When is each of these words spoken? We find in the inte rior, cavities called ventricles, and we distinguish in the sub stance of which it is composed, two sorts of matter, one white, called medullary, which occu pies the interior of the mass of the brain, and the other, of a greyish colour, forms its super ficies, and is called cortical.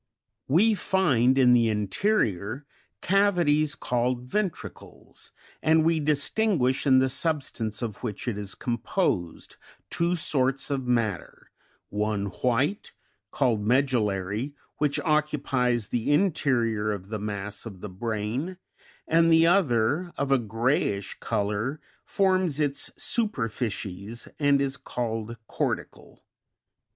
We 0.47 0.73
find 0.73 1.37
in 1.37 1.53
the 1.53 1.67
inte 1.67 1.91
rior, 2.09 2.63
cavities 3.01 3.75
called 3.75 4.23
ventricles, 4.23 5.31
and 5.61 5.85
we 5.85 5.99
distinguish 5.99 6.87
in 6.87 6.97
the 6.97 7.07
sub 7.07 7.43
stance 7.43 7.83
of 7.83 8.01
which 8.01 8.27
it 8.27 8.35
is 8.35 8.55
composed, 8.55 9.57
two 9.91 10.15
sorts 10.15 10.71
of 10.71 10.87
matter, 10.87 11.51
one 11.89 12.25
white, 12.43 12.93
called 13.29 13.61
medullary, 13.63 14.55
which 14.79 14.97
occu 15.01 15.43
pies 15.43 15.89
the 15.89 16.11
interior 16.11 16.91
of 16.91 17.09
the 17.09 17.19
mass 17.19 17.67
of 17.67 17.81
the 17.81 17.87
brain, 17.87 18.57
and 19.07 19.31
the 19.31 19.45
other, 19.45 20.11
of 20.17 20.31
a 20.31 20.39
greyish 20.39 21.13
colour, 21.19 21.79
forms 22.03 22.59
its 22.59 22.89
super 22.97 23.47
ficies, 23.49 24.27
and 24.39 24.61
is 24.61 24.77
called 24.77 25.37
cortical. 25.47 26.23